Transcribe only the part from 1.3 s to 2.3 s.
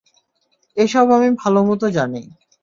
ভালোমতো জানি।